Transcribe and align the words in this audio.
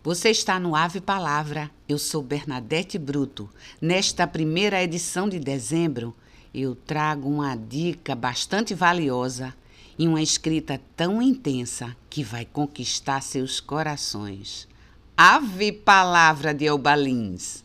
Você 0.00 0.30
está 0.30 0.60
no 0.60 0.76
Ave 0.76 1.00
Palavra. 1.00 1.68
Eu 1.88 1.98
sou 1.98 2.22
Bernadette 2.22 2.96
Bruto. 2.96 3.50
Nesta 3.80 4.28
primeira 4.28 4.80
edição 4.80 5.28
de 5.28 5.40
dezembro, 5.40 6.14
eu 6.54 6.76
trago 6.76 7.28
uma 7.28 7.56
dica 7.56 8.14
bastante 8.14 8.74
valiosa 8.74 9.52
e 9.98 10.06
uma 10.06 10.22
escrita 10.22 10.80
tão 10.96 11.20
intensa 11.20 11.96
que 12.08 12.22
vai 12.22 12.44
conquistar 12.44 13.20
seus 13.20 13.58
corações. 13.58 14.68
Ave 15.16 15.72
Palavra 15.72 16.54
de 16.54 16.64
Elbalins. 16.66 17.64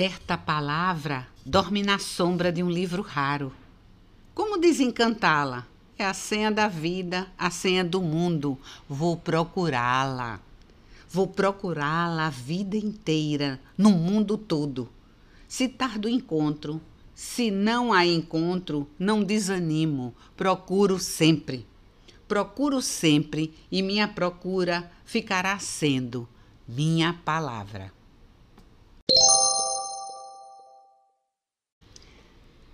Certa 0.00 0.38
palavra 0.38 1.28
dorme 1.44 1.82
na 1.82 1.98
sombra 1.98 2.50
de 2.50 2.62
um 2.62 2.70
livro 2.70 3.02
raro. 3.02 3.52
Como 4.34 4.56
desencantá-la? 4.56 5.66
É 5.98 6.06
a 6.06 6.14
senha 6.14 6.50
da 6.50 6.68
vida, 6.68 7.30
a 7.36 7.50
senha 7.50 7.84
do 7.84 8.00
mundo. 8.00 8.58
Vou 8.88 9.14
procurá-la. 9.14 10.40
Vou 11.06 11.26
procurá-la 11.26 12.28
a 12.28 12.30
vida 12.30 12.78
inteira, 12.78 13.60
no 13.76 13.90
mundo 13.90 14.38
todo. 14.38 14.88
Se 15.46 15.68
tardo 15.68 16.08
encontro, 16.08 16.80
se 17.14 17.50
não 17.50 17.92
a 17.92 18.06
encontro, 18.06 18.88
não 18.98 19.22
desanimo. 19.22 20.14
Procuro 20.34 20.98
sempre. 20.98 21.66
Procuro 22.26 22.80
sempre 22.80 23.52
e 23.70 23.82
minha 23.82 24.08
procura 24.08 24.90
ficará 25.04 25.58
sendo 25.58 26.26
minha 26.66 27.12
palavra. 27.22 27.99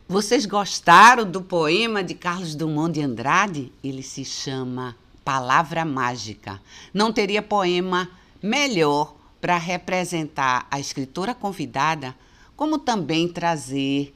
Vocês 0.09 0.47
gostaram 0.47 1.29
do 1.29 1.43
poema 1.43 2.01
de 2.01 2.15
Carlos 2.15 2.55
Drummond 2.55 2.93
de 2.93 3.03
Andrade? 3.03 3.73
Ele 3.83 4.05
se 4.05 4.25
chama 4.25 4.97
Palavra 5.25 5.85
Mágica. 5.85 6.63
Não 6.95 7.13
teria 7.13 7.43
poema 7.43 8.09
melhor 8.41 9.17
para 9.41 9.59
representar 9.59 10.65
a 10.71 10.79
escritora 10.79 11.35
convidada, 11.35 12.15
como 12.55 12.79
também 12.79 13.27
trazer 13.27 14.15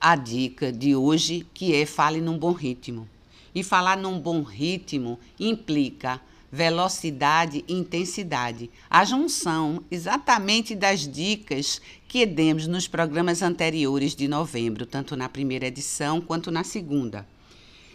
a 0.00 0.16
dica 0.16 0.72
de 0.72 0.96
hoje, 0.96 1.46
que 1.54 1.76
é 1.76 1.86
fale 1.86 2.20
num 2.20 2.36
bom 2.36 2.50
ritmo. 2.50 3.08
E 3.54 3.62
falar 3.62 3.96
num 3.96 4.18
bom 4.18 4.42
ritmo 4.42 5.16
implica 5.38 6.20
velocidade 6.54 7.64
e 7.66 7.74
intensidade. 7.74 8.70
A 8.88 9.04
junção 9.04 9.82
exatamente 9.90 10.76
das 10.76 11.00
dicas 11.00 11.80
que 12.06 12.24
demos 12.24 12.68
nos 12.68 12.86
programas 12.86 13.42
anteriores 13.42 14.14
de 14.14 14.28
novembro, 14.28 14.86
tanto 14.86 15.16
na 15.16 15.28
primeira 15.28 15.66
edição 15.66 16.20
quanto 16.20 16.52
na 16.52 16.62
segunda. 16.62 17.26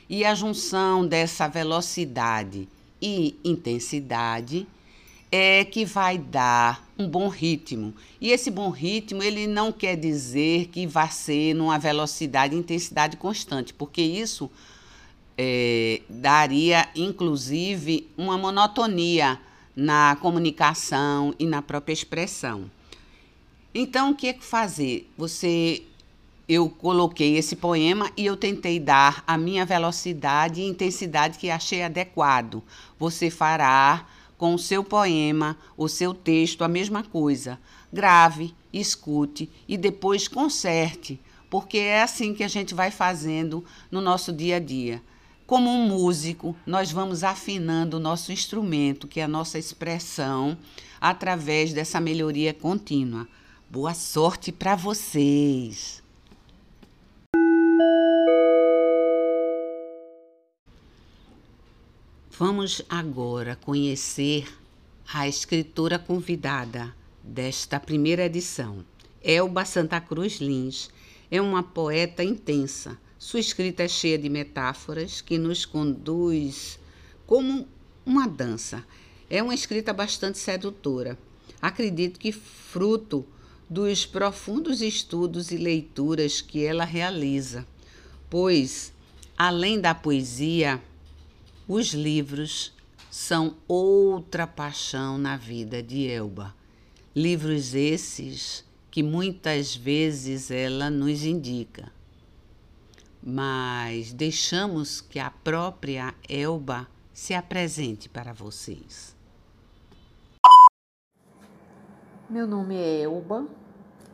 E 0.09 0.25
a 0.25 0.35
junção 0.35 1.07
dessa 1.07 1.47
velocidade 1.47 2.67
e 3.02 3.39
intensidade 3.45 4.67
é 5.31 5.63
que 5.63 5.85
vai 5.85 6.17
dar 6.17 6.85
um 6.97 7.07
bom 7.07 7.30
ritmo. 7.30 7.93
E 8.19 8.30
esse 8.30 8.52
bom 8.52 8.71
ritmo, 8.71 9.23
ele 9.23 9.47
não 9.47 9.71
quer 9.71 9.95
dizer 9.95 10.67
que 10.67 10.85
vai 10.85 11.09
ser 11.09 11.53
numa 11.53 11.80
velocidade 11.80 12.53
e 12.53 12.59
intensidade 12.59 13.15
constante, 13.15 13.73
porque 13.73 14.02
isso 14.02 14.52
é, 15.41 16.01
daria, 16.09 16.89
inclusive, 16.93 18.09
uma 18.17 18.37
monotonia 18.37 19.39
na 19.73 20.17
comunicação 20.19 21.33
e 21.39 21.45
na 21.45 21.61
própria 21.61 21.93
expressão. 21.93 22.69
Então, 23.73 24.11
o 24.11 24.15
que 24.15 24.27
é 24.27 24.33
que 24.33 24.43
fazer? 24.43 25.09
Você 25.17 25.83
eu 26.45 26.67
coloquei 26.67 27.37
esse 27.37 27.55
poema 27.55 28.11
e 28.17 28.25
eu 28.25 28.35
tentei 28.35 28.81
dar 28.81 29.23
a 29.25 29.37
minha 29.37 29.65
velocidade 29.65 30.59
e 30.59 30.67
intensidade 30.67 31.37
que 31.37 31.49
achei 31.49 31.83
adequado. 31.83 32.61
Você 32.97 33.30
fará 33.30 34.05
com 34.37 34.55
o 34.55 34.59
seu 34.59 34.83
poema, 34.83 35.55
o 35.77 35.87
seu 35.87 36.14
texto, 36.14 36.65
a 36.65 36.67
mesma 36.67 37.02
coisa. 37.02 37.58
Grave, 37.93 38.53
escute 38.73 39.49
e 39.69 39.77
depois 39.77 40.27
conserte, 40.27 41.17
porque 41.49 41.77
é 41.77 42.02
assim 42.02 42.33
que 42.33 42.43
a 42.43 42.47
gente 42.49 42.73
vai 42.73 42.91
fazendo 42.91 43.64
no 43.89 44.02
nosso 44.02 44.33
dia 44.33 44.58
a 44.58 44.59
dia. 44.59 45.02
Como 45.49 45.67
um 45.67 45.87
músico, 45.87 46.55
nós 46.64 46.92
vamos 46.92 47.23
afinando 47.23 47.98
o 47.98 47.99
nosso 47.99 48.32
instrumento, 48.32 49.08
que 49.08 49.20
é 49.20 49.23
a 49.23 49.27
nossa 49.27 49.58
expressão, 49.58 50.55
através 51.02 51.73
dessa 51.73 51.99
melhoria 51.99 52.54
contínua. 52.54 53.27
Boa 53.67 53.95
sorte 53.95 54.52
para 54.52 54.76
vocês! 54.76 56.04
Vamos 62.38 62.83
agora 62.88 63.55
conhecer 63.55 64.48
a 65.11 65.27
escritora 65.27 65.98
convidada 65.98 66.95
desta 67.23 67.80
primeira 67.80 68.26
edição. 68.26 68.86
Elba 69.23 69.65
Santa 69.65 69.99
Cruz 69.99 70.33
Lins 70.36 70.92
é 71.32 71.42
uma 71.42 71.64
poeta 71.64 72.23
intensa 72.23 72.99
sua 73.19 73.41
escrita 73.41 73.83
é 73.83 73.87
cheia 73.89 74.17
de 74.17 74.30
metáforas 74.30 75.19
que 75.19 75.37
nos 75.37 75.65
conduz 75.65 76.80
como 77.27 77.67
uma 78.05 78.25
dança. 78.25 78.85
É 79.30 79.43
uma 79.43 79.53
escrita 79.53 79.91
bastante 79.91 80.37
sedutora. 80.37 81.19
Acredito 81.61 82.17
que 82.17 82.31
fruto 82.31 83.27
dos 83.69 84.05
profundos 84.05 84.81
estudos 84.81 85.52
e 85.52 85.58
leituras 85.58 86.39
que 86.39 86.63
ela 86.63 86.85
realiza, 86.85 87.67
pois, 88.29 88.93
além 89.37 89.81
da 89.81 89.93
poesia, 89.93 90.81
os 91.67 91.87
livros 91.87 92.71
são 93.11 93.58
outra 93.67 94.47
paixão 94.47 95.17
na 95.17 95.35
vida 95.35 95.83
de 95.83 96.08
Elba. 96.08 96.55
Livros 97.13 97.75
esses 97.75 98.63
que 98.89 99.03
muitas 99.03 99.75
vezes 99.75 100.49
ela 100.49 100.89
nos 100.89 101.25
indica 101.25 101.98
mas 103.21 104.13
deixamos 104.13 105.02
que 105.02 105.19
a 105.19 105.30
própria 105.30 106.13
Elba 106.27 106.87
se 107.13 107.33
apresente 107.33 108.07
para 108.07 108.33
vocês. 108.33 109.15
Meu 112.29 112.47
nome 112.47 112.75
é 112.75 113.02
Elba, 113.02 113.47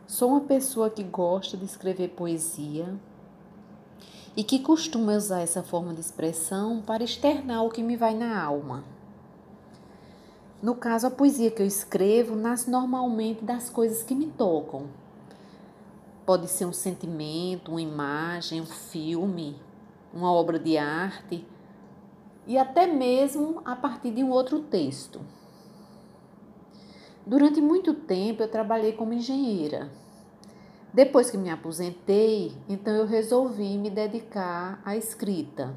sou 0.06 0.30
uma 0.30 0.40
pessoa 0.40 0.90
que 0.90 1.02
gosta 1.02 1.56
de 1.56 1.64
escrever 1.64 2.08
poesia 2.08 2.94
e 4.36 4.42
que 4.42 4.58
costuma 4.58 5.14
usar 5.14 5.40
essa 5.40 5.62
forma 5.62 5.94
de 5.94 6.00
expressão 6.00 6.82
para 6.82 7.04
externar 7.04 7.62
o 7.64 7.70
que 7.70 7.82
me 7.82 7.96
vai 7.96 8.14
na 8.14 8.42
alma. 8.42 8.84
No 10.62 10.74
caso, 10.74 11.06
a 11.06 11.10
poesia 11.10 11.50
que 11.50 11.62
eu 11.62 11.66
escrevo 11.66 12.34
nasce 12.34 12.70
normalmente 12.70 13.44
das 13.44 13.70
coisas 13.70 14.02
que 14.02 14.14
me 14.14 14.26
tocam, 14.26 14.86
Pode 16.26 16.48
ser 16.48 16.64
um 16.64 16.72
sentimento, 16.72 17.70
uma 17.70 17.80
imagem, 17.80 18.60
um 18.60 18.66
filme, 18.66 19.54
uma 20.12 20.32
obra 20.32 20.58
de 20.58 20.76
arte 20.76 21.46
e 22.48 22.58
até 22.58 22.84
mesmo 22.84 23.62
a 23.64 23.76
partir 23.76 24.10
de 24.10 24.24
um 24.24 24.30
outro 24.30 24.58
texto. 24.58 25.20
Durante 27.24 27.60
muito 27.60 27.94
tempo 27.94 28.42
eu 28.42 28.48
trabalhei 28.48 28.92
como 28.92 29.12
engenheira. 29.12 29.88
Depois 30.92 31.30
que 31.30 31.36
me 31.36 31.48
aposentei, 31.48 32.52
então 32.68 32.92
eu 32.92 33.06
resolvi 33.06 33.78
me 33.78 33.88
dedicar 33.88 34.82
à 34.84 34.96
escrita. 34.96 35.76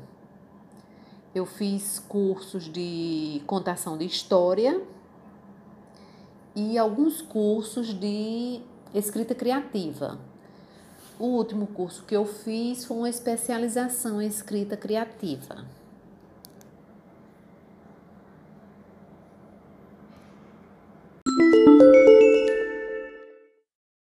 Eu 1.35 1.45
fiz 1.45 1.99
cursos 1.99 2.63
de 2.63 3.43
contação 3.45 3.95
de 3.99 4.05
história 4.05 4.81
e 6.55 6.75
alguns 6.75 7.21
cursos 7.21 7.93
de 7.93 8.61
escrita 8.95 9.35
criativa. 9.35 10.28
O 11.19 11.25
último 11.25 11.67
curso 11.67 12.05
que 12.05 12.15
eu 12.15 12.25
fiz 12.25 12.85
foi 12.85 12.95
uma 12.95 13.09
especialização 13.09 14.21
em 14.21 14.27
escrita 14.27 14.77
criativa. 14.77 15.67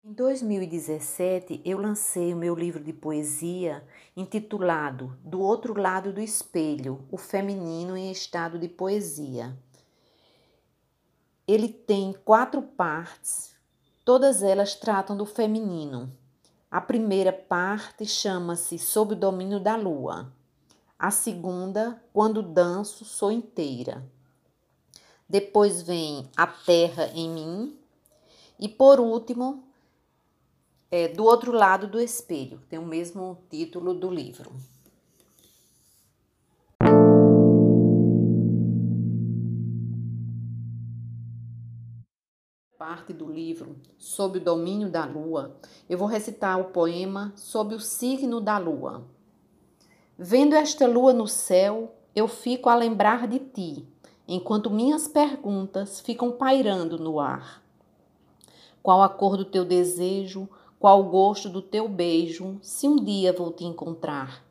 Em 0.04 0.12
2017, 0.12 1.60
eu 1.64 1.78
lancei 1.78 2.32
o 2.32 2.36
meu 2.36 2.54
livro 2.54 2.84
de 2.84 2.92
poesia 2.92 3.82
intitulado 4.16 5.18
Do 5.24 5.40
Outro 5.40 5.76
Lado 5.76 6.12
do 6.12 6.20
Espelho: 6.20 7.04
O 7.10 7.16
Feminino 7.16 7.96
em 7.96 8.12
Estado 8.12 8.60
de 8.60 8.68
Poesia. 8.68 9.58
Ele 11.48 11.68
tem 11.68 12.12
quatro 12.24 12.62
partes, 12.62 13.56
todas 14.04 14.40
elas 14.40 14.76
tratam 14.76 15.16
do 15.16 15.26
feminino. 15.26 16.21
A 16.72 16.80
primeira 16.80 17.34
parte 17.34 18.06
chama-se 18.06 18.78
Sob 18.78 19.12
o 19.12 19.16
Domínio 19.16 19.60
da 19.60 19.76
Lua. 19.76 20.32
A 20.98 21.10
segunda, 21.10 22.02
Quando 22.14 22.42
Danço, 22.42 23.04
Sou 23.04 23.30
Inteira. 23.30 24.02
Depois 25.28 25.82
vem 25.82 26.30
A 26.34 26.46
Terra 26.46 27.10
em 27.14 27.28
Mim, 27.28 27.78
E 28.58 28.70
por 28.70 29.00
último, 29.00 29.62
é, 30.90 31.08
do 31.08 31.24
outro 31.24 31.52
lado 31.52 31.86
do 31.86 32.00
espelho, 32.00 32.62
tem 32.70 32.78
o 32.78 32.86
mesmo 32.86 33.36
título 33.50 33.92
do 33.92 34.10
livro. 34.10 34.50
Parte 42.92 43.14
do 43.14 43.24
livro, 43.24 43.76
Sob 43.96 44.36
o 44.36 44.40
domínio 44.40 44.90
da 44.90 45.06
lua, 45.06 45.56
eu 45.88 45.96
vou 45.96 46.06
recitar 46.06 46.60
o 46.60 46.64
poema 46.64 47.32
Sob 47.34 47.74
o 47.74 47.80
signo 47.80 48.38
da 48.38 48.58
lua. 48.58 49.02
Vendo 50.18 50.54
esta 50.54 50.86
lua 50.86 51.14
no 51.14 51.26
céu, 51.26 51.94
eu 52.14 52.28
fico 52.28 52.68
a 52.68 52.74
lembrar 52.74 53.26
de 53.26 53.38
ti, 53.38 53.86
enquanto 54.28 54.68
minhas 54.68 55.08
perguntas 55.08 56.00
ficam 56.00 56.32
pairando 56.32 56.98
no 56.98 57.18
ar. 57.18 57.62
Qual 58.82 59.02
a 59.02 59.08
cor 59.08 59.38
do 59.38 59.46
teu 59.46 59.64
desejo? 59.64 60.46
Qual 60.78 61.00
o 61.00 61.08
gosto 61.08 61.48
do 61.48 61.62
teu 61.62 61.88
beijo, 61.88 62.58
se 62.60 62.86
um 62.86 62.96
dia 62.96 63.32
vou 63.32 63.50
te 63.52 63.64
encontrar? 63.64 64.44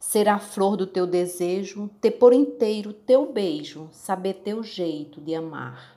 Será 0.00 0.36
a 0.36 0.38
flor 0.38 0.78
do 0.78 0.86
teu 0.86 1.06
desejo 1.06 1.90
ter 2.00 2.12
por 2.12 2.32
inteiro 2.32 2.94
teu 2.94 3.30
beijo, 3.30 3.90
saber 3.92 4.34
teu 4.34 4.62
jeito 4.62 5.20
de 5.20 5.34
amar 5.34 5.95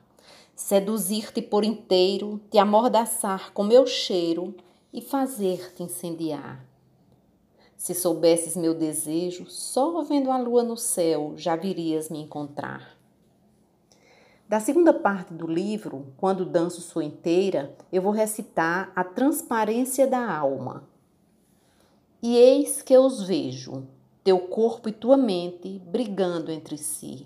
seduzir-te 0.60 1.42
por 1.42 1.64
inteiro, 1.64 2.42
te 2.52 2.58
amordaçar 2.58 3.54
com 3.54 3.64
meu 3.64 3.88
cheiro 3.88 4.54
e 4.92 5.02
fazer-te 5.02 5.82
incendiar. 5.82 6.66
Se 7.78 7.96
soubesses 7.96 8.58
meu 8.58 8.74
desejo, 8.74 9.50
só 9.50 10.02
vendo 10.02 10.30
a 10.30 10.38
lua 10.38 10.62
no 10.62 10.76
céu 10.76 11.34
já 11.38 11.56
virias 11.56 12.10
me 12.10 12.20
encontrar. 12.20 12.98
Da 14.50 14.60
segunda 14.60 14.94
parte 14.94 15.34
do 15.34 15.48
livro, 15.48 16.08
quando 16.18 16.46
danço 16.46 16.82
sua 16.82 17.06
inteira, 17.06 17.74
eu 17.90 18.02
vou 18.02 18.12
recitar 18.12 18.92
a 18.94 19.04
transparência 19.04 20.06
da 20.06 20.30
alma. 20.30 20.84
E 22.22 22.36
eis 22.36 22.82
que 22.82 22.94
eu 22.94 23.06
os 23.06 23.24
vejo, 23.24 23.88
teu 24.26 24.38
corpo 24.40 24.90
e 24.90 24.92
tua 24.92 25.16
mente 25.16 25.80
brigando 25.86 26.52
entre 26.52 26.78
si. 26.78 27.26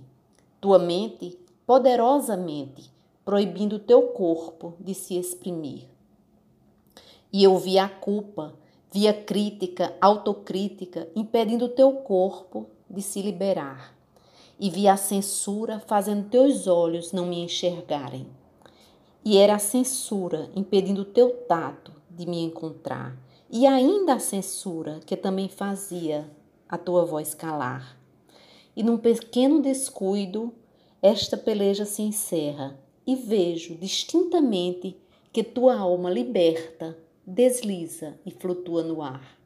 Tua 0.62 0.78
mente, 0.78 1.36
poderosamente, 1.66 2.93
proibindo 3.26 3.78
o 3.78 3.80
teu 3.80 4.10
corpo 4.10 4.74
de 4.80 4.94
se 4.94 5.18
exprimir. 5.18 5.88
E 7.32 7.44
eu 7.44 7.58
vi 7.58 7.80
a 7.80 7.88
culpa, 7.88 8.54
vi 8.92 9.08
a 9.08 9.14
crítica, 9.14 9.96
autocrítica, 10.00 11.08
impedindo 11.16 11.66
o 11.66 11.70
teu 11.70 11.92
corpo 11.94 12.68
de 12.90 13.02
se 13.02 13.22
liberar. 13.22 13.96
E 14.60 14.70
vi 14.70 14.88
a 14.88 14.98
censura 14.98 15.80
fazendo 15.80 16.30
teus 16.30 16.68
olhos 16.68 17.12
não 17.12 17.26
me 17.26 17.40
enxergarem. 17.40 18.28
E 19.26 19.38
era 19.38 19.56
a 19.56 19.60
censura 19.60 20.50
impedindo 20.56 21.02
o 21.02 21.06
teu 21.06 21.32
tato 21.48 21.92
de 22.10 22.28
me 22.28 22.44
encontrar. 22.44 23.18
E 23.50 23.66
ainda 23.66 24.16
a 24.16 24.20
censura 24.20 25.00
que 25.06 25.16
também 25.16 25.48
fazia 25.48 26.30
a 26.68 26.78
tua 26.78 27.06
voz 27.06 27.34
calar. 27.34 27.98
E 28.76 28.84
num 28.84 28.98
pequeno 28.98 29.62
descuido, 29.62 30.54
esta 31.02 31.38
peleja 31.38 31.86
se 31.86 32.02
encerra 32.02 32.78
e 33.06 33.16
vejo 33.16 33.76
distintamente 33.76 34.98
que 35.32 35.44
tua 35.44 35.76
alma 35.78 36.10
liberta 36.10 36.98
desliza 37.26 38.20
e 38.26 38.32
flutua 38.32 38.84
no 38.84 39.02
ar. 39.02 39.38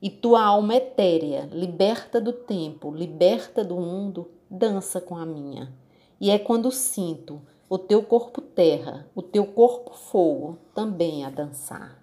E 0.00 0.08
tua 0.08 0.42
alma 0.42 0.76
etérea, 0.76 1.48
liberta 1.52 2.20
do 2.20 2.32
tempo, 2.32 2.90
liberta 2.90 3.64
do 3.64 3.76
mundo, 3.76 4.30
dança 4.48 5.00
com 5.00 5.16
a 5.16 5.26
minha. 5.26 5.72
E 6.20 6.30
é 6.30 6.38
quando 6.38 6.70
sinto 6.70 7.40
o 7.68 7.78
teu 7.78 8.02
corpo 8.02 8.40
terra, 8.40 9.06
o 9.14 9.22
teu 9.22 9.46
corpo 9.46 9.94
fogo, 9.94 10.58
também 10.74 11.24
a 11.24 11.30
dançar. 11.30 12.02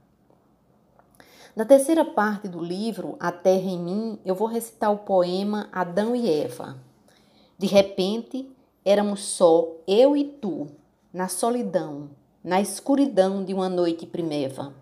Na 1.56 1.64
terceira 1.64 2.04
parte 2.04 2.50
do 2.50 2.62
livro, 2.62 3.16
A 3.18 3.32
Terra 3.32 3.70
em 3.70 3.80
Mim, 3.80 4.20
eu 4.26 4.36
vou 4.36 4.48
recitar 4.48 4.92
o 4.92 4.98
poema 4.98 5.70
Adão 5.72 6.14
e 6.14 6.30
Eva. 6.30 6.78
De 7.58 7.66
repente, 7.66 8.54
Éramos 8.88 9.22
só 9.22 9.78
eu 9.88 10.16
e 10.16 10.24
tu, 10.24 10.68
na 11.12 11.28
solidão, 11.28 12.12
na 12.44 12.62
escuridão 12.62 13.44
de 13.44 13.52
uma 13.52 13.68
noite 13.68 14.06
primeva. 14.06 14.76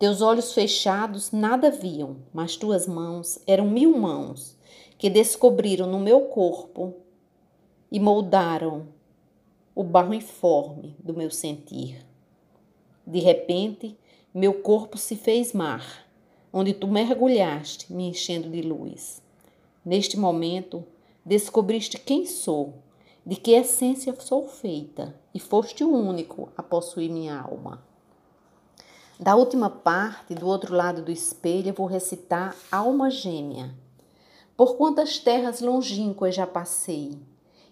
Teus 0.00 0.20
olhos 0.20 0.52
fechados 0.52 1.30
nada 1.30 1.70
viam, 1.70 2.16
mas 2.32 2.56
tuas 2.56 2.88
mãos 2.88 3.38
eram 3.46 3.68
mil 3.70 3.96
mãos 3.96 4.56
que 4.98 5.08
descobriram 5.08 5.86
no 5.86 6.00
meu 6.00 6.22
corpo 6.22 6.92
e 7.88 8.00
moldaram 8.00 8.88
o 9.76 9.84
barro 9.84 10.12
informe 10.12 10.96
do 10.98 11.14
meu 11.14 11.30
sentir. 11.30 12.04
De 13.06 13.20
repente, 13.20 13.96
meu 14.34 14.54
corpo 14.54 14.98
se 14.98 15.14
fez 15.14 15.52
mar, 15.52 16.04
onde 16.52 16.74
tu 16.74 16.88
mergulhaste, 16.88 17.92
me 17.92 18.08
enchendo 18.08 18.50
de 18.50 18.60
luz. 18.60 19.22
Neste 19.84 20.18
momento, 20.18 20.84
descobriste 21.24 21.96
quem 21.96 22.26
sou 22.26 22.82
de 23.26 23.36
que 23.36 23.52
essência 23.52 24.14
sou 24.20 24.46
feita, 24.46 25.14
e 25.34 25.40
foste 25.40 25.82
o 25.82 25.90
único 25.90 26.50
a 26.56 26.62
possuir 26.62 27.10
minha 27.10 27.40
alma. 27.40 27.82
Da 29.18 29.34
última 29.34 29.70
parte, 29.70 30.34
do 30.34 30.46
outro 30.46 30.74
lado 30.74 31.02
do 31.02 31.10
espelho, 31.10 31.72
vou 31.72 31.86
recitar 31.86 32.54
Alma 32.70 33.10
Gêmea. 33.10 33.74
Por 34.56 34.76
quantas 34.76 35.18
terras 35.18 35.60
longínquas 35.60 36.34
já 36.34 36.46
passei, 36.46 37.18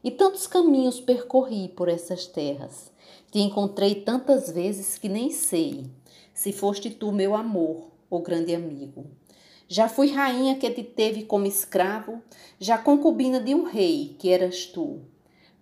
e 0.03 0.11
tantos 0.11 0.47
caminhos 0.47 1.01
percorri 1.01 1.69
por 1.69 1.89
essas 1.89 2.27
terras. 2.27 2.91
Te 3.31 3.41
encontrei 3.41 3.97
tantas 3.97 4.51
vezes 4.51 4.99
que 4.99 5.09
nem 5.09 5.31
sei 5.31 5.91
se 6.35 6.53
foste 6.53 6.91
tu 6.91 7.13
meu 7.13 7.35
amor, 7.35 7.89
o 8.09 8.19
grande 8.19 8.55
amigo. 8.55 9.07
Já 9.69 9.89
fui 9.89 10.11
rainha 10.11 10.57
que 10.57 10.71
te 10.71 10.83
teve 10.83 11.25
como 11.25 11.47
escravo, 11.47 12.21
já 12.59 12.77
concubina 12.79 13.41
de 13.41 13.55
um 13.55 13.65
rei 13.65 14.17
que 14.19 14.29
eras 14.29 14.67
tu. 14.67 15.01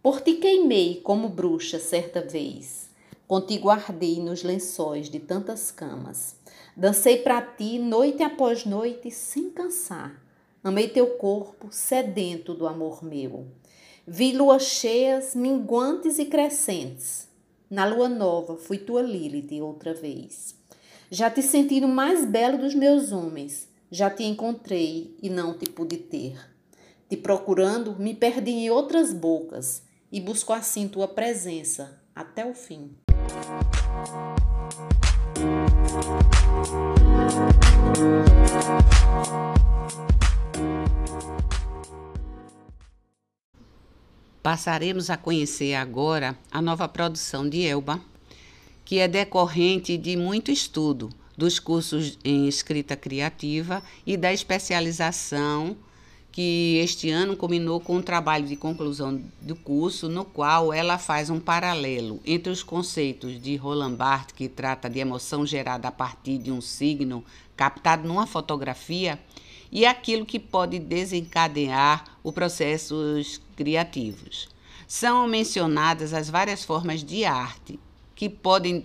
Por 0.03 0.23
ti 0.23 0.37
queimei 0.37 0.99
como 1.05 1.29
bruxa 1.29 1.79
certa 1.79 2.23
vez, 2.23 2.89
contigo 3.29 3.69
ardei 3.69 4.19
nos 4.19 4.43
lençóis 4.43 5.11
de 5.11 5.21
tantas 5.21 5.71
camas. 5.71 6.37
Dancei 6.75 7.19
para 7.19 7.43
ti 7.43 7.79
noite 7.79 8.23
após 8.23 8.65
noite 8.65 9.11
sem 9.11 9.51
cansar. 9.51 10.19
Amei 10.65 10.89
teu 10.89 11.19
corpo 11.19 11.69
sedento 11.71 12.55
do 12.55 12.67
amor 12.67 13.05
meu. 13.05 13.47
Vi 14.07 14.33
luas 14.33 14.63
cheias, 14.63 15.35
minguantes 15.35 16.19
e 16.19 16.25
crescentes. 16.25 17.29
Na 17.69 17.85
lua 17.85 18.09
nova 18.09 18.57
fui 18.57 18.79
tua 18.79 19.03
Lilith 19.03 19.61
outra 19.61 19.93
vez. 19.93 20.55
Já 21.11 21.31
te 21.31 21.43
senti 21.43 21.79
no 21.79 21.89
mais 21.89 22.25
belo 22.25 22.57
dos 22.57 22.75
meus 22.75 23.13
homens. 23.13 23.69
Já 23.91 24.09
te 24.09 24.25
encontrei 24.25 25.15
e 25.23 25.29
não 25.29 25.59
te 25.59 25.69
pude 25.71 25.99
ter. 25.99 26.39
Te 27.07 27.19
procurando, 27.19 27.97
me 27.99 28.15
perdi 28.15 28.53
em 28.53 28.71
outras 28.71 29.13
bocas 29.13 29.90
e 30.11 30.21
busco 30.21 30.53
assim 30.53 30.89
tua 30.89 31.07
presença 31.07 32.03
até 32.15 32.45
o 32.45 32.55
fim. 32.55 32.97
Passaremos 44.43 45.11
a 45.11 45.17
conhecer 45.17 45.75
agora 45.75 46.37
a 46.51 46.63
nova 46.63 46.89
produção 46.89 47.49
de 47.49 47.67
Elba, 47.67 48.01
que 48.85 48.99
é 48.99 49.07
decorrente 49.07 49.97
de 49.97 50.17
muito 50.17 50.51
estudo 50.51 51.11
dos 51.37 51.59
cursos 51.59 52.19
em 52.25 52.49
escrita 52.49 52.97
criativa 52.97 53.83
e 54.07 54.17
da 54.17 54.33
especialização 54.33 55.77
que 56.33 56.79
este 56.79 57.11
ano 57.11 57.37
combinou 57.37 57.81
com 57.81 57.97
um 57.97 58.03
trabalho 58.03 58.47
de 58.47 58.57
conclusão 58.57 59.23
do 59.41 59.57
curso, 59.57 60.09
no 60.09 60.25
qual 60.25 60.73
ela 60.73 60.99
faz 60.99 61.29
um 61.29 61.41
paralelo 61.41 62.21
entre 62.25 62.53
os 62.53 62.63
conceitos 62.63 63.41
de 63.41 63.57
Roland 63.57 63.95
Barthes, 63.95 64.35
que 64.37 64.49
trata 64.49 64.89
de 64.89 65.01
emoção 65.01 65.45
gerada 65.45 65.89
a 65.89 65.93
partir 65.93 66.39
de 66.39 66.53
um 66.53 66.61
signo 66.61 67.25
captado 67.57 68.07
numa 68.07 68.27
fotografia, 68.27 69.19
e 69.73 69.87
aquilo 69.87 70.27
que 70.27 70.39
pode 70.39 70.79
desencadear 70.79 72.05
os 72.25 72.33
processos 72.33 73.41
criativos. 73.57 74.49
São 74.87 75.27
mencionadas 75.29 76.13
as 76.13 76.29
várias 76.29 76.65
formas 76.65 77.05
de 77.05 77.25
arte 77.25 77.79
que 78.17 78.29
podem 78.29 78.85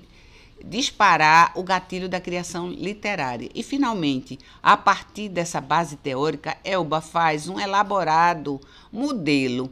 disparar 0.64 1.52
o 1.56 1.64
gatilho 1.64 2.08
da 2.08 2.20
criação 2.20 2.70
literária. 2.70 3.50
E, 3.54 3.62
finalmente, 3.62 4.40
a 4.62 4.76
partir 4.76 5.30
dessa 5.30 5.60
base 5.60 5.96
teórica, 5.98 6.58
Elba 6.64 7.02
faz 7.02 7.48
um 7.48 7.60
elaborado 7.60 8.60
modelo 8.92 9.72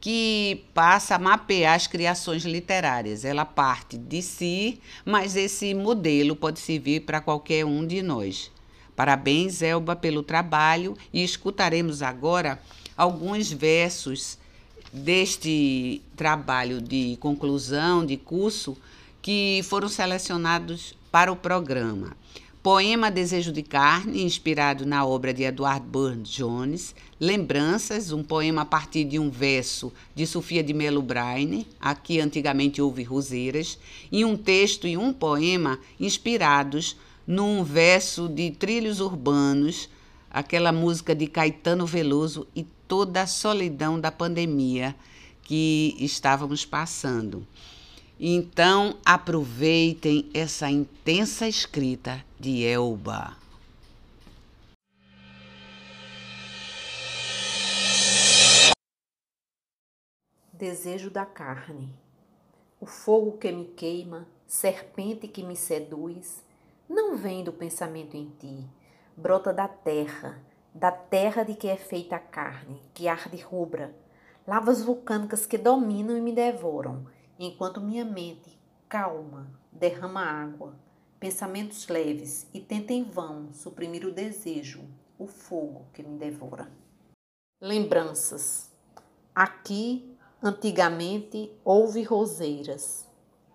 que 0.00 0.64
passa 0.72 1.16
a 1.16 1.18
mapear 1.18 1.74
as 1.74 1.86
criações 1.86 2.44
literárias. 2.44 3.24
Ela 3.24 3.44
parte 3.44 3.98
de 3.98 4.22
si, 4.22 4.80
mas 5.04 5.34
esse 5.34 5.74
modelo 5.74 6.36
pode 6.36 6.60
servir 6.60 7.00
para 7.00 7.20
qualquer 7.20 7.64
um 7.64 7.86
de 7.86 8.02
nós. 8.02 8.50
Parabéns, 8.94 9.62
Elba, 9.62 9.94
pelo 9.96 10.22
trabalho 10.22 10.96
e 11.12 11.22
escutaremos 11.22 12.02
agora 12.02 12.60
alguns 12.96 13.50
versos 13.50 14.38
deste 14.92 16.02
trabalho 16.16 16.80
de 16.80 17.16
conclusão 17.20 18.04
de 18.04 18.16
curso 18.16 18.76
que 19.28 19.60
foram 19.64 19.90
selecionados 19.90 20.94
para 21.12 21.30
o 21.30 21.36
programa. 21.36 22.16
Poema 22.62 23.10
Desejo 23.10 23.52
de 23.52 23.62
Carne, 23.62 24.22
inspirado 24.22 24.86
na 24.86 25.04
obra 25.04 25.34
de 25.34 25.42
Edward 25.42 25.86
Burns 25.86 26.30
Jones. 26.30 26.94
Lembranças, 27.20 28.10
um 28.10 28.22
poema 28.22 28.62
a 28.62 28.64
partir 28.64 29.04
de 29.04 29.18
um 29.18 29.28
verso 29.28 29.92
de 30.14 30.26
Sofia 30.26 30.62
de 30.62 30.72
Melo 30.72 31.02
Braine, 31.02 31.66
aqui 31.78 32.18
antigamente 32.18 32.80
houve 32.80 33.02
roseiras, 33.02 33.78
e 34.10 34.24
um 34.24 34.34
texto 34.34 34.88
e 34.88 34.96
um 34.96 35.12
poema 35.12 35.78
inspirados 36.00 36.96
num 37.26 37.62
verso 37.62 38.30
de 38.30 38.50
Trilhos 38.52 38.98
Urbanos, 38.98 39.90
aquela 40.30 40.72
música 40.72 41.14
de 41.14 41.26
Caetano 41.26 41.84
Veloso 41.84 42.46
e 42.56 42.64
toda 42.88 43.20
a 43.20 43.26
solidão 43.26 44.00
da 44.00 44.10
pandemia 44.10 44.96
que 45.42 45.94
estávamos 45.98 46.64
passando. 46.64 47.46
Então, 48.20 48.98
aproveitem 49.04 50.28
essa 50.34 50.68
intensa 50.68 51.46
escrita 51.46 52.24
de 52.36 52.66
Elba. 52.66 53.36
Desejo 60.52 61.10
da 61.10 61.24
carne. 61.24 61.94
O 62.80 62.86
fogo 62.86 63.38
que 63.38 63.52
me 63.52 63.66
queima, 63.66 64.26
serpente 64.48 65.28
que 65.28 65.44
me 65.44 65.54
seduz, 65.54 66.42
não 66.88 67.16
vem 67.16 67.44
do 67.44 67.52
pensamento 67.52 68.16
em 68.16 68.32
ti, 68.40 68.66
brota 69.16 69.52
da 69.52 69.68
terra, 69.68 70.42
da 70.74 70.90
terra 70.90 71.44
de 71.44 71.54
que 71.54 71.68
é 71.68 71.76
feita 71.76 72.16
a 72.16 72.20
carne, 72.20 72.82
que 72.92 73.06
arde 73.06 73.36
rubra, 73.36 73.94
lavas 74.44 74.82
vulcânicas 74.82 75.46
que 75.46 75.56
dominam 75.56 76.16
e 76.16 76.20
me 76.20 76.32
devoram 76.32 77.06
enquanto 77.38 77.80
minha 77.80 78.04
mente, 78.04 78.58
calma, 78.88 79.48
derrama 79.70 80.20
água, 80.20 80.74
pensamentos 81.20 81.86
leves 81.88 82.46
e 82.52 82.60
tenta 82.60 82.92
em 82.92 83.04
vão 83.04 83.52
suprimir 83.52 84.04
o 84.06 84.12
desejo, 84.12 84.82
o 85.18 85.26
fogo 85.26 85.86
que 85.92 86.02
me 86.02 86.18
devora. 86.18 86.70
Lembranças. 87.60 88.70
Aqui, 89.34 90.16
antigamente, 90.42 91.52
houve 91.64 92.02
roseiras. 92.02 93.06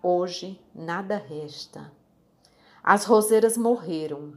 Hoje, 0.02 0.60
nada 0.74 1.16
resta. 1.16 1.90
As 2.82 3.04
roseiras 3.04 3.56
morreram. 3.56 4.34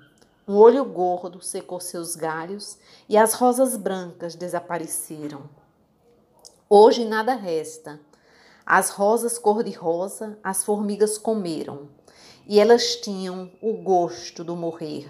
Um 0.47 0.55
olho 0.55 0.85
gordo 0.85 1.41
secou 1.41 1.81
seus 1.81 2.15
galhos 2.15 2.77
e 3.09 3.17
as 3.17 3.33
rosas 3.33 3.75
brancas 3.75 4.35
desapareceram. 4.35 5.49
Hoje 6.69 7.03
nada 7.03 7.33
resta. 7.35 7.99
As 8.69 8.89
rosas 8.89 9.39
cor-de-rosa 9.39 10.37
as 10.43 10.65
formigas 10.65 11.17
comeram, 11.17 11.87
e 12.45 12.59
elas 12.59 12.97
tinham 12.97 13.49
o 13.61 13.71
gosto 13.71 14.43
do 14.43 14.57
morrer. 14.57 15.07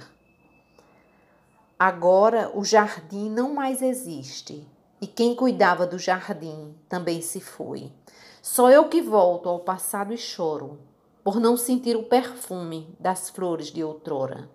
Agora 1.79 2.51
o 2.53 2.63
jardim 2.63 3.31
não 3.31 3.55
mais 3.55 3.81
existe, 3.81 4.63
e 5.01 5.07
quem 5.07 5.35
cuidava 5.35 5.87
do 5.87 5.97
jardim 5.97 6.75
também 6.87 7.19
se 7.19 7.41
foi. 7.41 7.91
Só 8.43 8.69
eu 8.69 8.89
que 8.89 9.01
volto 9.01 9.49
ao 9.49 9.61
passado 9.61 10.13
e 10.13 10.17
choro, 10.19 10.77
por 11.23 11.39
não 11.39 11.57
sentir 11.57 11.95
o 11.95 12.03
perfume 12.03 12.95
das 12.99 13.27
flores 13.27 13.71
de 13.71 13.83
outrora. 13.83 14.47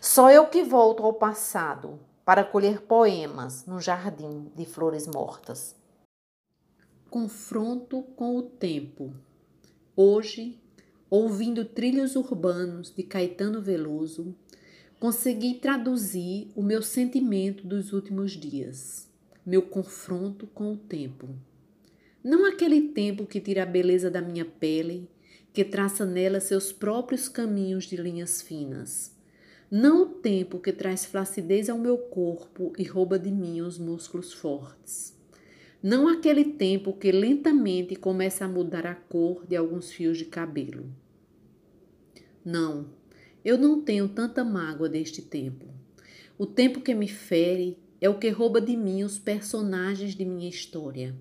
Só 0.00 0.30
eu 0.30 0.46
que 0.46 0.62
volto 0.62 1.02
ao 1.02 1.12
passado 1.12 1.98
para 2.24 2.44
colher 2.44 2.82
poemas 2.82 3.66
no 3.66 3.80
jardim 3.80 4.48
de 4.54 4.64
flores 4.64 5.08
mortas 5.08 5.74
confronto 7.14 8.02
com 8.16 8.36
o 8.36 8.42
tempo. 8.42 9.14
Hoje, 9.94 10.58
ouvindo 11.08 11.64
trilhos 11.64 12.16
urbanos 12.16 12.92
de 12.92 13.04
Caetano 13.04 13.62
Veloso, 13.62 14.34
consegui 14.98 15.54
traduzir 15.54 16.48
o 16.56 16.60
meu 16.60 16.82
sentimento 16.82 17.68
dos 17.68 17.92
últimos 17.92 18.32
dias, 18.32 19.08
meu 19.46 19.62
confronto 19.62 20.48
com 20.48 20.72
o 20.72 20.76
tempo. 20.76 21.28
Não 22.20 22.46
aquele 22.46 22.88
tempo 22.88 23.26
que 23.26 23.40
tira 23.40 23.62
a 23.62 23.66
beleza 23.66 24.10
da 24.10 24.20
minha 24.20 24.44
pele, 24.44 25.08
que 25.52 25.62
traça 25.62 26.04
nela 26.04 26.40
seus 26.40 26.72
próprios 26.72 27.28
caminhos 27.28 27.84
de 27.84 27.96
linhas 27.96 28.42
finas. 28.42 29.14
Não 29.70 30.02
o 30.02 30.06
tempo 30.06 30.58
que 30.58 30.72
traz 30.72 31.04
flacidez 31.04 31.70
ao 31.70 31.78
meu 31.78 31.96
corpo 31.96 32.72
e 32.76 32.82
rouba 32.82 33.20
de 33.20 33.30
mim 33.30 33.60
os 33.60 33.78
músculos 33.78 34.32
fortes 34.32 35.14
não 35.84 36.08
aquele 36.08 36.46
tempo 36.46 36.94
que 36.94 37.12
lentamente 37.12 37.94
começa 37.94 38.46
a 38.46 38.48
mudar 38.48 38.86
a 38.86 38.94
cor 38.94 39.46
de 39.46 39.54
alguns 39.54 39.92
fios 39.92 40.16
de 40.16 40.24
cabelo. 40.24 40.90
Não, 42.42 42.86
eu 43.44 43.58
não 43.58 43.82
tenho 43.82 44.08
tanta 44.08 44.42
mágoa 44.42 44.88
deste 44.88 45.20
tempo. 45.20 45.66
O 46.38 46.46
tempo 46.46 46.80
que 46.80 46.94
me 46.94 47.06
fere 47.06 47.76
é 48.00 48.08
o 48.08 48.18
que 48.18 48.30
rouba 48.30 48.62
de 48.62 48.74
mim 48.74 49.02
os 49.02 49.18
personagens 49.18 50.14
de 50.14 50.24
minha 50.24 50.48
história, 50.48 51.14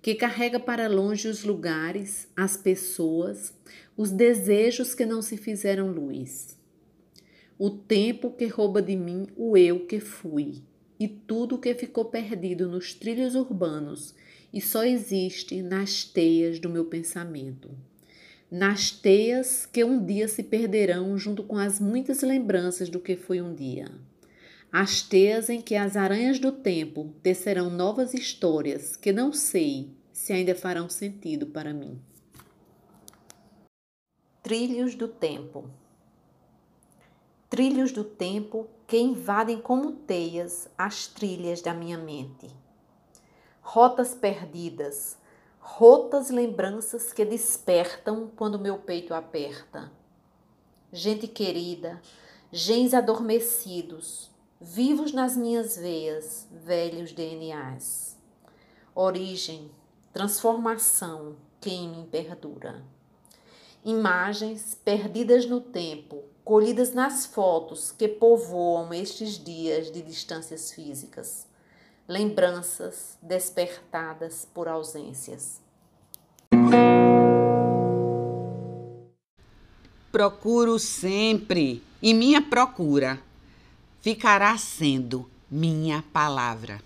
que 0.00 0.14
carrega 0.14 0.60
para 0.60 0.86
longe 0.86 1.26
os 1.26 1.42
lugares, 1.42 2.28
as 2.36 2.56
pessoas, 2.56 3.52
os 3.96 4.12
desejos 4.12 4.94
que 4.94 5.04
não 5.04 5.20
se 5.20 5.36
fizeram 5.36 5.90
luz. 5.90 6.56
O 7.58 7.68
tempo 7.68 8.30
que 8.30 8.46
rouba 8.46 8.80
de 8.80 8.94
mim 8.94 9.26
o 9.36 9.56
eu 9.56 9.86
que 9.86 9.98
fui 9.98 10.62
e 10.98 11.06
tudo 11.06 11.54
o 11.54 11.58
que 11.58 11.74
ficou 11.74 12.06
perdido 12.06 12.68
nos 12.68 12.94
trilhos 12.94 13.34
urbanos 13.34 14.14
e 14.52 14.60
só 14.60 14.84
existe 14.84 15.62
nas 15.62 16.04
teias 16.04 16.58
do 16.58 16.68
meu 16.68 16.84
pensamento. 16.84 17.70
Nas 18.50 18.90
teias 18.90 19.66
que 19.66 19.84
um 19.84 20.04
dia 20.04 20.26
se 20.26 20.42
perderão 20.42 21.18
junto 21.18 21.42
com 21.42 21.56
as 21.56 21.78
muitas 21.78 22.22
lembranças 22.22 22.88
do 22.88 22.98
que 22.98 23.14
foi 23.14 23.42
um 23.42 23.54
dia. 23.54 23.90
As 24.72 25.02
teias 25.02 25.48
em 25.48 25.60
que 25.60 25.74
as 25.74 25.96
aranhas 25.96 26.38
do 26.38 26.52
tempo 26.52 27.14
tecerão 27.22 27.70
novas 27.70 28.14
histórias 28.14 28.96
que 28.96 29.12
não 29.12 29.32
sei 29.32 29.90
se 30.12 30.32
ainda 30.32 30.54
farão 30.54 30.88
sentido 30.88 31.46
para 31.46 31.72
mim. 31.72 31.98
Trilhos 34.42 34.94
do 34.94 35.08
Tempo 35.08 35.70
Trilhos 37.50 37.92
do 37.92 38.04
tempo 38.04 38.68
que 38.86 38.98
invadem 38.98 39.58
como 39.58 39.92
teias 39.92 40.68
as 40.76 41.06
trilhas 41.06 41.62
da 41.62 41.72
minha 41.72 41.96
mente. 41.96 42.54
Rotas 43.62 44.14
perdidas, 44.14 45.16
rotas 45.58 46.28
lembranças 46.28 47.10
que 47.10 47.24
despertam 47.24 48.30
quando 48.36 48.58
meu 48.58 48.76
peito 48.78 49.14
aperta. 49.14 49.90
Gente 50.92 51.26
querida, 51.26 52.02
gens 52.52 52.92
adormecidos, 52.92 54.30
vivos 54.60 55.12
nas 55.12 55.34
minhas 55.34 55.76
veias, 55.76 56.46
velhos 56.50 57.12
DNAs. 57.12 58.18
Origem, 58.94 59.70
transformação, 60.12 61.36
quem 61.60 61.88
me 61.88 62.06
perdura. 62.06 62.84
Imagens 63.84 64.74
perdidas 64.74 65.46
no 65.46 65.60
tempo, 65.60 66.24
colhidas 66.48 66.94
nas 66.94 67.26
fotos 67.26 67.92
que 67.92 68.08
povoam 68.08 68.94
estes 68.94 69.32
dias 69.38 69.92
de 69.92 70.00
distâncias 70.00 70.72
físicas, 70.72 71.46
lembranças 72.08 73.18
despertadas 73.20 74.48
por 74.54 74.66
ausências. 74.66 75.60
Procuro 80.10 80.78
sempre, 80.78 81.82
e 82.00 82.14
minha 82.14 82.40
procura 82.40 83.22
ficará 84.00 84.56
sendo 84.56 85.28
minha 85.50 86.02
palavra. 86.14 86.80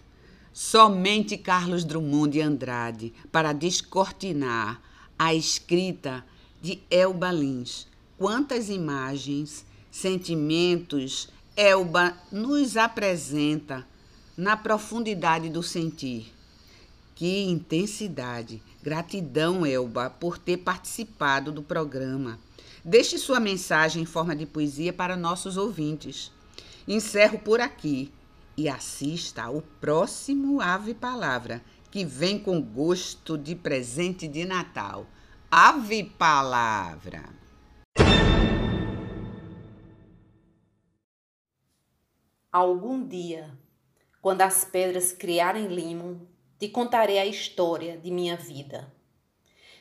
Somente 0.52 1.38
Carlos 1.38 1.84
Drummond 1.84 2.32
de 2.32 2.40
Andrade 2.40 3.14
para 3.30 3.52
descortinar 3.52 4.82
a 5.16 5.32
escrita 5.32 6.26
de 6.60 6.82
Elba 6.90 7.30
Lins 7.30 7.91
quantas 8.22 8.68
imagens, 8.68 9.66
sentimentos 9.90 11.28
Elba 11.56 12.16
nos 12.30 12.76
apresenta 12.76 13.84
na 14.36 14.56
profundidade 14.56 15.50
do 15.50 15.60
sentir. 15.60 16.32
Que 17.16 17.42
intensidade! 17.42 18.62
Gratidão, 18.80 19.66
Elba, 19.66 20.08
por 20.08 20.38
ter 20.38 20.58
participado 20.58 21.50
do 21.50 21.64
programa. 21.64 22.38
Deixe 22.84 23.18
sua 23.18 23.40
mensagem 23.40 24.04
em 24.04 24.06
forma 24.06 24.36
de 24.36 24.46
poesia 24.46 24.92
para 24.92 25.16
nossos 25.16 25.56
ouvintes. 25.56 26.30
Encerro 26.86 27.40
por 27.40 27.60
aqui 27.60 28.12
e 28.56 28.68
assista 28.68 29.42
ao 29.42 29.62
próximo 29.80 30.60
Ave 30.60 30.94
Palavra, 30.94 31.60
que 31.90 32.04
vem 32.04 32.38
com 32.38 32.62
gosto 32.62 33.36
de 33.36 33.56
presente 33.56 34.28
de 34.28 34.44
Natal. 34.44 35.08
Ave 35.50 36.04
Palavra! 36.04 37.41
Algum 42.52 43.02
dia, 43.02 43.50
quando 44.20 44.42
as 44.42 44.62
pedras 44.62 45.10
criarem 45.10 45.68
limo, 45.68 46.28
te 46.58 46.68
contarei 46.68 47.18
a 47.18 47.24
história 47.24 47.96
de 47.96 48.10
minha 48.10 48.36
vida. 48.36 48.92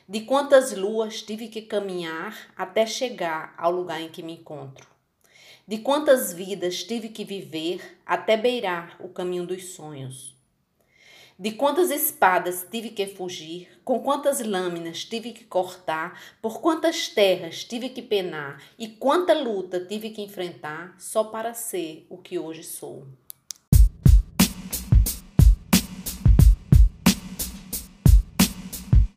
De 0.08 0.22
quantas 0.22 0.74
luas 0.74 1.20
tive 1.20 1.48
que 1.48 1.60
caminhar 1.60 2.50
até 2.56 2.86
chegar 2.86 3.54
ao 3.58 3.70
lugar 3.70 4.00
em 4.00 4.08
que 4.08 4.22
me 4.22 4.38
encontro. 4.38 4.88
De 5.68 5.80
quantas 5.80 6.32
vidas 6.32 6.82
tive 6.82 7.10
que 7.10 7.26
viver 7.26 8.00
até 8.06 8.38
beirar 8.38 8.96
o 9.00 9.10
caminho 9.10 9.46
dos 9.46 9.74
sonhos. 9.74 10.31
De 11.38 11.52
quantas 11.52 11.90
espadas 11.90 12.66
tive 12.70 12.90
que 12.90 13.06
fugir, 13.06 13.68
com 13.84 14.00
quantas 14.00 14.40
lâminas 14.40 15.04
tive 15.04 15.32
que 15.32 15.44
cortar, 15.44 16.20
por 16.40 16.60
quantas 16.60 17.08
terras 17.08 17.64
tive 17.64 17.88
que 17.88 18.02
penar 18.02 18.62
e 18.78 18.88
quanta 18.88 19.32
luta 19.32 19.80
tive 19.80 20.10
que 20.10 20.22
enfrentar 20.22 20.94
só 20.98 21.24
para 21.24 21.54
ser 21.54 22.06
o 22.08 22.18
que 22.18 22.38
hoje 22.38 22.62
sou. 22.62 23.06